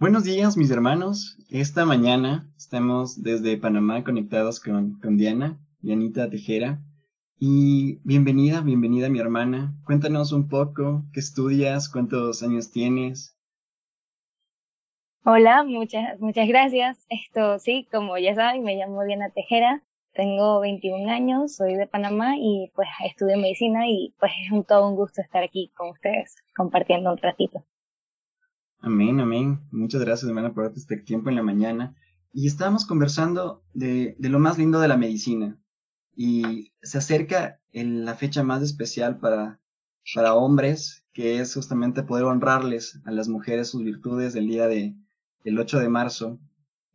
[0.00, 1.36] Buenos días, mis hermanos.
[1.50, 6.78] Esta mañana estamos desde Panamá conectados con, con Diana, Dianita Tejera.
[7.36, 9.74] Y bienvenida, bienvenida mi hermana.
[9.84, 11.88] Cuéntanos un poco, ¿qué estudias?
[11.88, 13.36] ¿Cuántos años tienes?
[15.24, 17.04] Hola, muchas, muchas gracias.
[17.08, 22.36] Esto sí, como ya saben, me llamo Diana Tejera, tengo 21 años, soy de Panamá
[22.36, 26.36] y pues estudio medicina y pues es un todo un gusto estar aquí con ustedes
[26.54, 27.64] compartiendo un ratito.
[28.80, 29.60] Amén, amén.
[29.72, 31.96] Muchas gracias, hermana, por este tiempo en la mañana.
[32.32, 35.58] Y estábamos conversando de, de lo más lindo de la medicina.
[36.14, 39.60] Y se acerca en la fecha más especial para,
[40.14, 44.94] para hombres, que es justamente poder honrarles a las mujeres sus virtudes del día de,
[45.42, 46.38] el 8 de marzo.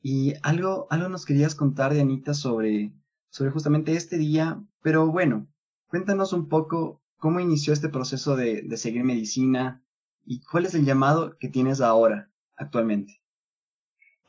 [0.02, 2.94] Y algo, algo nos querías contar, Dianita, sobre,
[3.30, 5.48] sobre justamente este día, pero bueno,
[5.88, 9.84] cuéntanos un poco cómo inició este proceso de, de seguir medicina
[10.26, 13.22] y cuál es el llamado que tienes ahora, actualmente.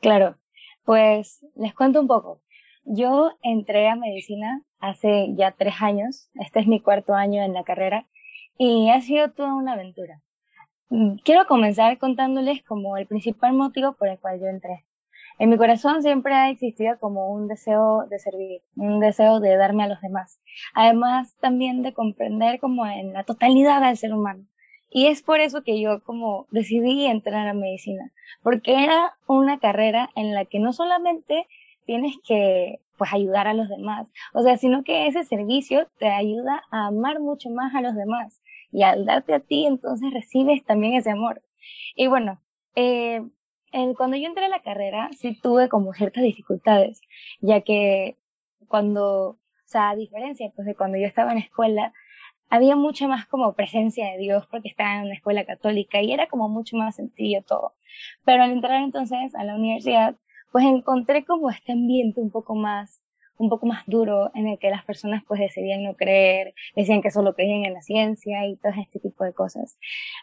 [0.01, 0.37] Claro,
[0.83, 2.41] pues les cuento un poco.
[2.83, 7.63] Yo entré a medicina hace ya tres años, este es mi cuarto año en la
[7.63, 8.07] carrera
[8.57, 10.21] y ha sido toda una aventura.
[10.89, 14.85] Mm, quiero comenzar contándoles como el principal motivo por el cual yo entré.
[15.39, 19.83] En mi corazón siempre ha existido como un deseo de servir, un deseo de darme
[19.83, 20.39] a los demás.
[20.73, 24.45] Además también de comprender como en la totalidad al ser humano.
[24.95, 30.09] Y es por eso que yo como decidí entrar a medicina, porque era una carrera
[30.15, 31.47] en la que no solamente
[31.85, 36.63] tienes que pues ayudar a los demás, o sea, sino que ese servicio te ayuda
[36.71, 40.93] a amar mucho más a los demás y al darte a ti, entonces recibes también
[40.93, 41.41] ese amor.
[41.97, 42.39] Y bueno,
[42.75, 43.21] eh,
[43.97, 47.01] cuando yo entré a la carrera, sí tuve como ciertas dificultades,
[47.41, 48.15] ya que
[48.69, 51.91] cuando, o sea, a diferencia pues de cuando yo estaba en escuela,
[52.49, 56.27] había mucha más como presencia de Dios porque estaba en una escuela católica y era
[56.27, 57.73] como mucho más sencillo todo.
[58.23, 60.15] Pero al entrar entonces a la universidad,
[60.51, 63.01] pues encontré como este ambiente un poco más
[63.37, 67.11] un poco más duro en el que las personas pues decidían no creer, decían que
[67.11, 69.77] solo creían en la ciencia y todo este tipo de cosas.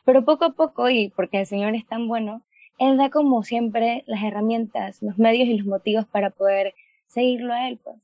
[0.04, 2.42] Pero poco a poco, y porque el Señor es tan bueno,
[2.78, 6.74] Él da como siempre las herramientas, los medios y los motivos para poder
[7.06, 7.97] seguirlo a Él, pues.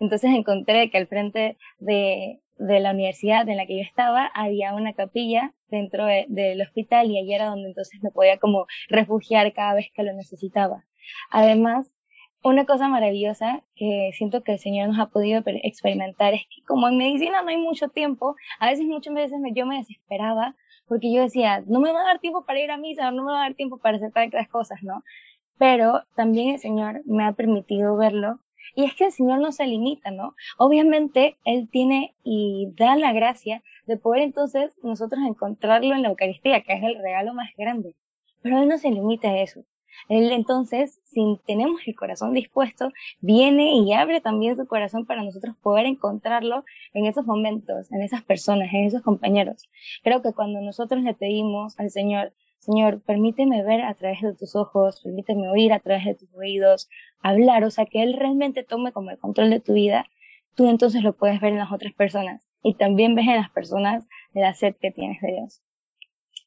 [0.00, 4.74] Entonces encontré que al frente de, de la universidad en la que yo estaba había
[4.74, 9.74] una capilla dentro del hospital y allí era donde entonces me podía como refugiar cada
[9.74, 10.84] vez que lo necesitaba.
[11.30, 11.92] Además,
[12.42, 16.88] una cosa maravillosa que siento que el Señor nos ha podido experimentar es que como
[16.88, 20.54] en medicina no hay mucho tiempo, a veces muchas veces yo me desesperaba
[20.86, 23.32] porque yo decía, no me va a dar tiempo para ir a misa, no me
[23.32, 25.02] va a dar tiempo para hacer tantas cosas, ¿no?
[25.58, 28.40] Pero también el Señor me ha permitido verlo
[28.74, 30.34] y es que el Señor no se limita, ¿no?
[30.58, 36.62] Obviamente Él tiene y da la gracia de poder entonces nosotros encontrarlo en la Eucaristía,
[36.62, 37.94] que es el regalo más grande.
[38.42, 39.64] Pero Él no se limita a eso.
[40.08, 45.56] Él entonces, si tenemos el corazón dispuesto, viene y abre también su corazón para nosotros
[45.62, 49.68] poder encontrarlo en esos momentos, en esas personas, en esos compañeros.
[50.02, 52.32] Creo que cuando nosotros le pedimos al Señor,
[52.64, 56.88] Señor, permíteme ver a través de tus ojos, permíteme oír a través de tus oídos,
[57.20, 60.06] hablar, o sea, que Él realmente tome como el control de tu vida,
[60.54, 64.08] tú entonces lo puedes ver en las otras personas y también ves en las personas
[64.32, 65.62] la sed que tienes de Dios.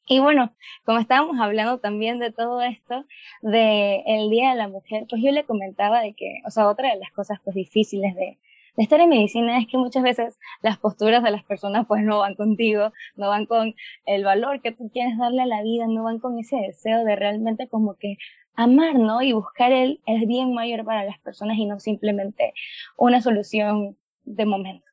[0.08, 3.04] Y bueno, como estábamos hablando también de todo esto,
[3.42, 6.98] de Día de la Mujer, pues yo le comentaba de que, o sea, otra de
[6.98, 8.38] las cosas pues difíciles de,
[8.78, 12.20] de estar en medicina es que muchas veces las posturas de las personas pues no
[12.20, 13.74] van contigo, no van con
[14.06, 17.16] el valor que tú quieres darle a la vida, no van con ese deseo de
[17.16, 18.18] realmente como que
[18.54, 19.20] amar, ¿no?
[19.20, 22.54] Y buscar el, el bien mayor para las personas y no simplemente
[22.96, 24.86] una solución de momento.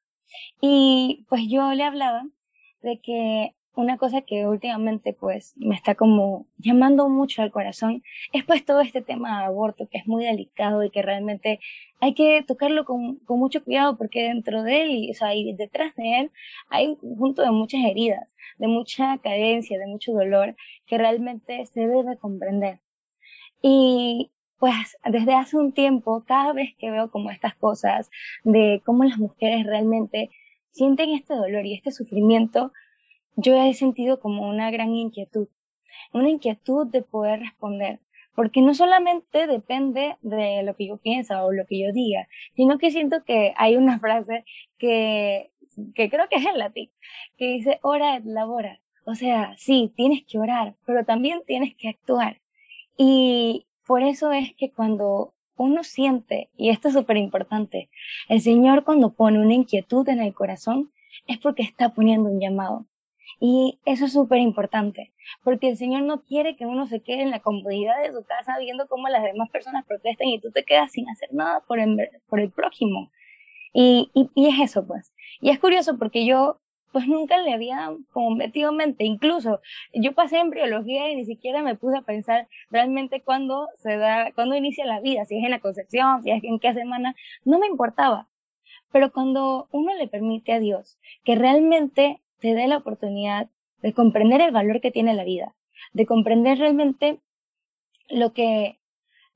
[0.61, 2.23] Y pues yo le hablaba
[2.81, 8.03] de que una cosa que últimamente pues me está como llamando mucho al corazón
[8.33, 11.59] es pues todo este tema de aborto que es muy delicado y que realmente
[11.99, 16.19] hay que tocarlo con, mucho cuidado porque dentro de él, o sea, y detrás de
[16.19, 16.31] él
[16.69, 20.55] hay un conjunto de muchas heridas, de mucha carencia, de mucho dolor
[20.85, 22.79] que realmente se debe comprender.
[23.61, 28.09] Y pues desde hace un tiempo, cada vez que veo como estas cosas
[28.43, 30.29] de cómo las mujeres realmente
[30.71, 32.71] sienten este dolor y este sufrimiento,
[33.35, 35.47] yo he sentido como una gran inquietud,
[36.13, 37.99] una inquietud de poder responder,
[38.35, 42.77] porque no solamente depende de lo que yo piensa o lo que yo diga, sino
[42.77, 44.45] que siento que hay una frase
[44.77, 45.51] que,
[45.93, 46.91] que creo que es en latín,
[47.37, 48.81] que dice ora et labora.
[49.05, 52.41] O sea, sí, tienes que orar, pero también tienes que actuar.
[52.97, 57.89] Y por eso es que cuando uno siente, y esto es súper importante,
[58.29, 60.91] el Señor cuando pone una inquietud en el corazón
[61.27, 62.87] es porque está poniendo un llamado.
[63.39, 65.13] Y eso es súper importante,
[65.43, 68.57] porque el Señor no quiere que uno se quede en la comodidad de su casa
[68.59, 72.09] viendo cómo las demás personas protestan y tú te quedas sin hacer nada por el,
[72.27, 73.11] por el prójimo.
[73.73, 75.13] Y, y, y es eso, pues.
[75.41, 76.61] Y es curioso porque yo
[76.95, 79.03] pues nunca le había como metido mente.
[79.03, 79.59] Incluso
[79.93, 84.55] yo pasé embriología y ni siquiera me puse a pensar realmente cuándo se da, cuándo
[84.55, 87.13] inicia la vida, si es en la concepción, si es en qué semana,
[87.43, 88.29] no me importaba.
[88.93, 93.49] Pero cuando uno le permite a Dios que realmente te dé la oportunidad
[93.81, 95.55] de comprender el valor que tiene la vida,
[95.93, 97.19] de comprender realmente
[98.09, 98.79] lo que,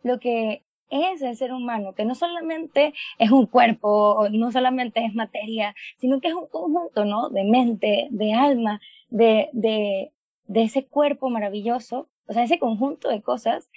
[0.03, 5.13] lo que es el ser humano, que no solamente es un cuerpo, no solamente es
[5.13, 7.29] materia, sino que es un conjunto, ¿no?
[7.29, 10.11] De mente, de alma, de, de,
[10.45, 13.69] de ese cuerpo maravilloso, o sea, ese conjunto de cosas,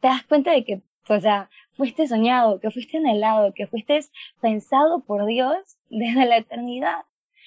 [0.00, 3.98] te das cuenta de que, o sea, fuiste soñado, que fuiste anhelado, que fuiste
[4.40, 7.05] pensado por Dios desde la eternidad.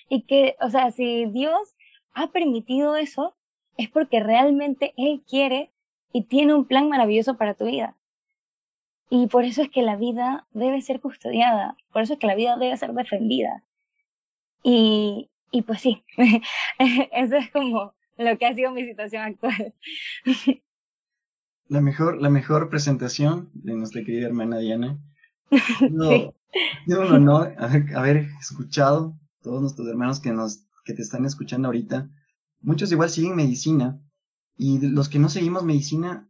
[0.10, 1.76] Y que, o sea, si Dios
[2.14, 3.36] ha permitido eso,
[3.78, 5.72] es porque realmente Él quiere
[6.12, 7.96] y tiene un plan maravilloso para tu vida.
[9.10, 12.36] Y por eso es que la vida debe ser custodiada, por eso es que la
[12.36, 13.64] vida debe ser defendida.
[14.64, 16.04] Y, y pues sí,
[17.12, 19.74] eso es como lo que ha sido mi situación actual.
[21.70, 24.98] La mejor, la mejor presentación de nuestra querida hermana Diana.
[25.92, 26.34] No, sí.
[26.88, 32.10] un honor haber, haber, escuchado todos nuestros hermanos que nos que te están escuchando ahorita.
[32.62, 34.02] Muchos igual siguen medicina
[34.58, 36.30] y los que no seguimos medicina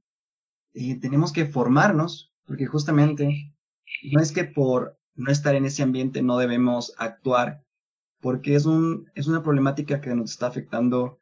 [0.74, 3.54] eh, tenemos que formarnos porque justamente
[4.12, 7.64] no es que por no estar en ese ambiente no debemos actuar,
[8.22, 11.18] porque es, un, es una problemática que nos está afectando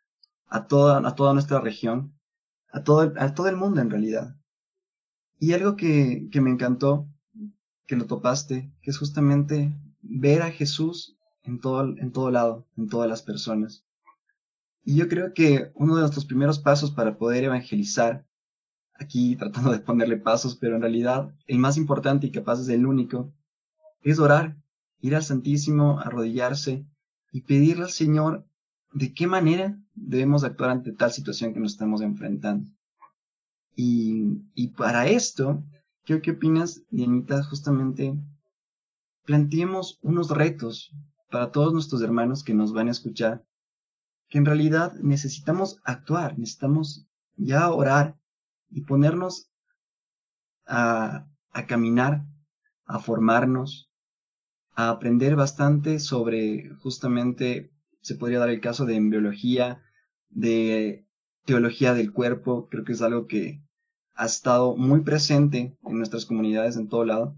[0.47, 2.17] a toda, a toda nuestra región,
[2.71, 4.35] a todo, a todo el mundo en realidad.
[5.39, 7.07] Y algo que, que me encantó,
[7.87, 11.16] que lo topaste, que es justamente ver a Jesús
[11.47, 13.83] en todo, en todo lado, en todas las personas.
[14.83, 18.25] Y yo creo que uno de nuestros primeros pasos para poder evangelizar
[18.93, 22.85] aquí tratando de ponerle pasos, pero en realidad el más importante y capaz es el
[22.85, 23.33] único,
[24.01, 24.57] es orar,
[24.99, 26.85] ir al Santísimo, arrodillarse
[27.31, 28.45] y pedirle al Señor
[28.93, 32.69] de qué manera debemos actuar ante tal situación que nos estamos enfrentando.
[33.75, 35.63] Y, y para esto,
[36.03, 37.43] ¿qué, ¿qué opinas, Dianita?
[37.43, 38.17] Justamente
[39.25, 40.91] planteemos unos retos
[41.29, 43.45] para todos nuestros hermanos que nos van a escuchar,
[44.29, 48.17] que en realidad necesitamos actuar, necesitamos ya orar
[48.69, 49.49] y ponernos
[50.65, 51.27] a,
[51.67, 52.25] caminar,
[52.85, 53.89] a formarnos,
[54.75, 57.71] a aprender bastante sobre justamente,
[58.01, 59.81] se podría dar el caso de embriología,
[60.29, 61.05] de
[61.45, 63.61] teología del cuerpo, creo que es algo que
[64.15, 67.35] ha estado muy presente en nuestras comunidades en todo lado.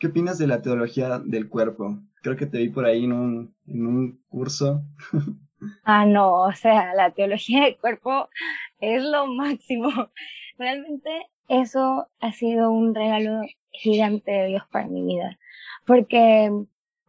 [0.00, 1.98] ¿Qué opinas de la teología del cuerpo?
[2.22, 4.82] Creo que te vi por ahí en un, en un curso.
[5.84, 8.30] Ah, no, o sea, la teología del cuerpo
[8.78, 9.90] es lo máximo.
[10.58, 11.10] Realmente
[11.48, 15.38] eso ha sido un regalo gigante de Dios para mi vida,
[15.84, 16.50] porque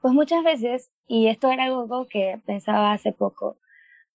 [0.02, 3.58] pues muchas veces, y esto era algo que pensaba hace poco,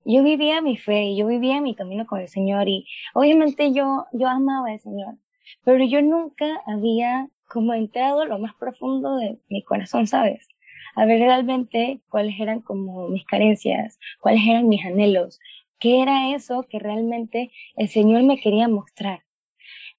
[0.05, 4.05] yo vivía mi fe y yo vivía mi camino con el Señor y obviamente yo,
[4.13, 5.15] yo amaba al Señor,
[5.65, 10.49] pero yo nunca había como entrado lo más profundo de mi corazón, ¿sabes?
[10.95, 15.39] A ver realmente cuáles eran como mis carencias, cuáles eran mis anhelos,
[15.79, 19.25] qué era eso que realmente el Señor me quería mostrar.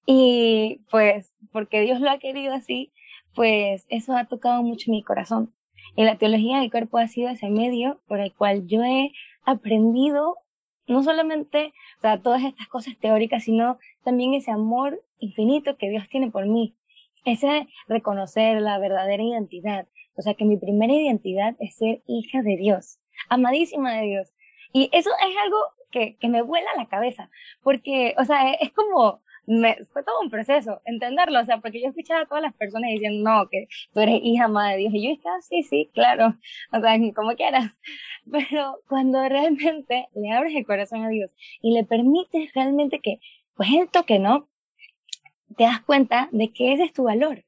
[0.05, 2.93] Y pues, porque Dios lo ha querido así,
[3.35, 5.53] pues eso ha tocado mucho mi corazón.
[5.95, 9.11] Y la teología del cuerpo ha sido ese medio por el cual yo he
[9.43, 10.37] aprendido
[10.87, 16.31] no solamente o todas estas cosas teóricas, sino también ese amor infinito que Dios tiene
[16.31, 16.75] por mí.
[17.27, 19.85] Ese reconocer la verdadera identidad.
[20.15, 24.33] O sea, que mi primera identidad es ser hija de Dios, amadísima de Dios.
[24.71, 25.57] Y eso es algo
[25.91, 27.29] que, que me vuela la cabeza,
[27.63, 29.21] porque, o sea, es como,
[29.91, 33.29] fue todo un proceso entenderlo, o sea, porque yo escuchaba a todas las personas diciendo,
[33.29, 36.37] no, que tú eres hija madre de Dios, y yo estaba, sí, sí, claro,
[36.71, 37.77] o sea, como quieras,
[38.31, 43.19] pero cuando realmente le abres el corazón a Dios y le permites realmente que,
[43.55, 44.47] pues él toque, ¿no?
[45.55, 47.43] Te das cuenta de que ese es tu valor.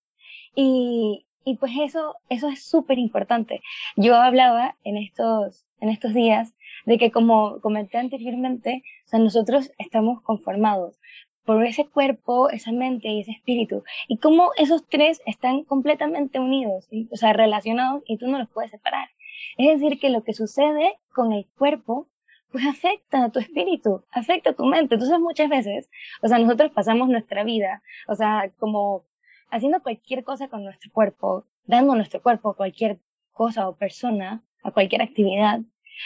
[0.56, 3.62] Y, y pues eso, eso es súper importante.
[3.96, 6.54] Yo hablaba en estos, en estos días
[6.86, 11.00] de que como comenté anteriormente, o sea, nosotros estamos conformados
[11.46, 13.84] por ese cuerpo, esa mente y ese espíritu.
[14.08, 18.72] Y cómo esos tres están completamente unidos, o sea, relacionados y tú no los puedes
[18.72, 19.10] separar.
[19.58, 22.08] Es decir, que lo que sucede con el cuerpo,
[22.52, 24.96] pues afecta a tu espíritu, afecta a tu mente.
[24.96, 25.90] Entonces muchas veces,
[26.22, 29.06] o sea, nosotros pasamos nuestra vida, o sea, como
[29.52, 33.00] haciendo cualquier cosa con nuestro cuerpo, dando nuestro cuerpo a cualquier
[33.32, 35.62] cosa o persona, a cualquier actividad,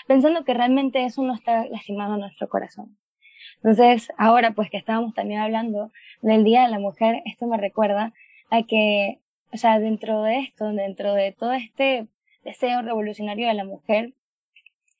[0.07, 2.97] pensando que realmente eso no está lastimando nuestro corazón.
[3.57, 8.13] Entonces, ahora pues que estábamos también hablando del Día de la Mujer, esto me recuerda
[8.49, 9.19] a que,
[9.51, 12.07] o sea, dentro de esto, dentro de todo este
[12.43, 14.13] deseo revolucionario de la mujer,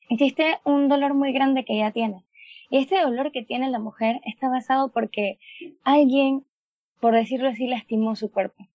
[0.08, 2.24] existe un dolor muy grande que ella tiene.
[2.70, 5.38] Y este dolor que tiene la mujer está basado porque
[5.82, 6.44] alguien,
[7.00, 8.66] por decirlo así, lastimó su cuerpo.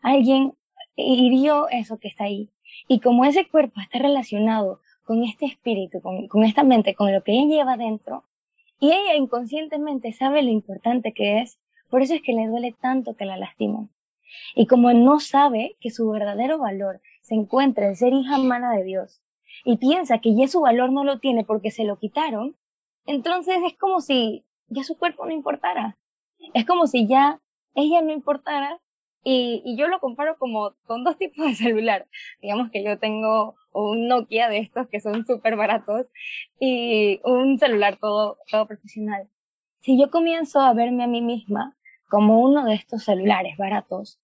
[0.00, 0.54] Alguien
[0.96, 2.50] hirió eso que está ahí.
[2.88, 7.32] Y como ese cuerpo está relacionado con este espíritu, con, esta mente, con lo que
[7.32, 8.24] ella lleva dentro,
[8.78, 13.14] y ella inconscientemente sabe lo importante que es, por eso es que le duele tanto
[13.14, 13.90] que la lastimen.
[14.54, 18.82] Y como no sabe que su verdadero valor se encuentra en ser hija humana de
[18.82, 19.20] Dios,
[19.64, 22.56] y piensa que ya su valor no lo tiene porque se lo quitaron,
[23.06, 25.98] entonces es como si ya su cuerpo no importara.
[26.54, 27.40] Es como si ya
[27.74, 28.80] ella no importara
[29.24, 32.06] y, yo lo comparo como con dos tipos de celular.
[32.40, 36.06] Digamos que yo tengo un Nokia de estos que son súper baratos
[36.60, 39.28] y un celular todo, todo profesional.
[39.80, 41.76] Si yo comienzo a verme a mí misma
[42.08, 44.20] como uno de estos celulares baratos,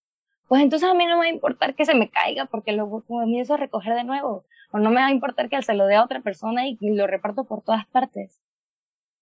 [0.48, 3.04] pues entonces a mí no me va a importar que se me caiga porque lo
[3.06, 4.44] comienzo a recoger de nuevo.
[4.70, 7.06] O no me va a importar que se lo dé a otra persona y lo
[7.06, 8.40] reparto por todas partes.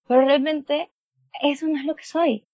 [0.08, 0.90] Pero realmente
[1.42, 2.46] eso no es lo que soy.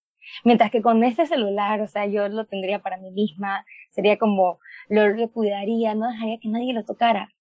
[0.45, 4.59] Mientras que con este celular, o sea, yo lo tendría para mí misma, sería como,
[4.89, 7.33] lo, cuidaría, no dejaría que nadie lo tocara.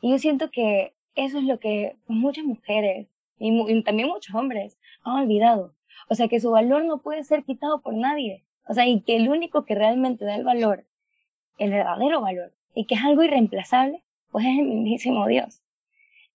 [0.00, 5.22] Y yo siento que eso es lo que muchas mujeres y, también muchos hombres han
[5.22, 5.74] olvidado.
[6.08, 8.44] O sea, que su valor no puede ser quitado por nadie.
[8.66, 10.84] O sea, y que el único que realmente da el valor,
[11.58, 15.60] el verdadero valor, y que es algo irreemplazable, pues es el mismísimo Dios.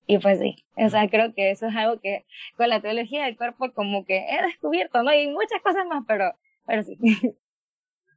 [0.08, 2.26] Y pues sí, o sea, creo que eso es algo que
[2.58, 5.14] con la teología del cuerpo como que he descubierto, ¿no?
[5.14, 6.34] Y muchas cosas más, pero,
[6.66, 6.98] pero sí.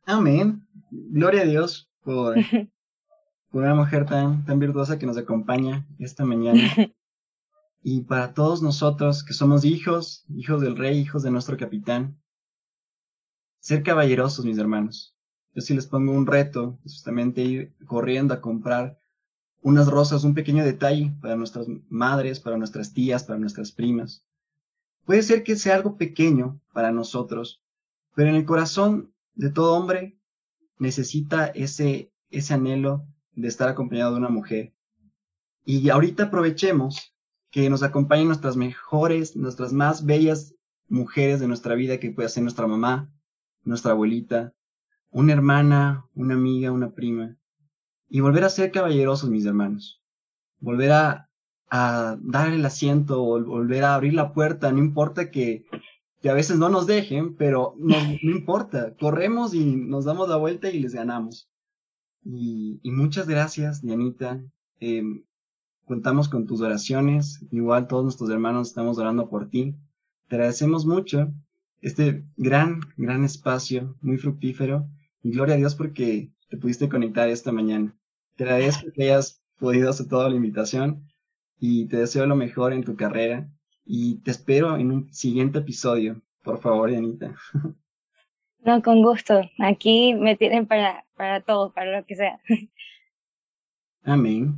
[0.06, 0.66] Amén.
[0.90, 2.34] Gloria a Dios por,
[3.50, 6.62] por una mujer tan, tan virtuosa que nos acompaña esta mañana.
[7.84, 12.21] Y para todos nosotros que somos hijos, hijos del rey, hijos de nuestro capitán,
[13.62, 15.16] ser caballerosos, mis hermanos.
[15.54, 18.98] Yo sí les pongo un reto, justamente ir corriendo a comprar
[19.60, 24.26] unas rosas, un pequeño detalle para nuestras madres, para nuestras tías, para nuestras primas.
[25.04, 27.62] Puede ser que sea algo pequeño para nosotros,
[28.16, 30.18] pero en el corazón de todo hombre
[30.78, 34.74] necesita ese, ese anhelo de estar acompañado de una mujer.
[35.64, 37.14] Y ahorita aprovechemos
[37.52, 40.56] que nos acompañen nuestras mejores, nuestras más bellas
[40.88, 43.08] mujeres de nuestra vida, que puede ser nuestra mamá,
[43.64, 44.52] nuestra abuelita,
[45.10, 47.36] una hermana, una amiga, una prima,
[48.08, 50.02] y volver a ser caballerosos, mis hermanos.
[50.58, 51.30] Volver a,
[51.70, 55.64] a dar el asiento, volver a abrir la puerta, no importa que,
[56.20, 60.36] que a veces no nos dejen, pero no, no importa, corremos y nos damos la
[60.36, 61.48] vuelta y les ganamos.
[62.24, 64.42] Y, y muchas gracias, Dianita.
[64.80, 65.02] Eh,
[65.84, 69.74] contamos con tus oraciones, igual todos nuestros hermanos estamos orando por ti.
[70.28, 71.32] Te agradecemos mucho
[71.82, 74.88] este gran, gran espacio, muy fructífero,
[75.22, 77.94] y gloria a Dios porque te pudiste conectar esta mañana.
[78.36, 81.06] Te agradezco que hayas podido aceptar la invitación
[81.58, 83.48] y te deseo lo mejor en tu carrera
[83.84, 86.22] y te espero en un siguiente episodio.
[86.42, 87.34] Por favor, Yanita.
[88.64, 89.40] No, con gusto.
[89.58, 92.40] Aquí me tienen para, para todo, para lo que sea.
[94.04, 94.56] Amén.